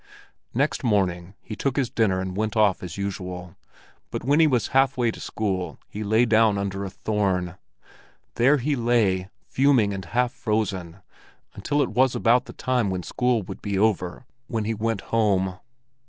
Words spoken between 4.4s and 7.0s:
was halfway to school he lay down under a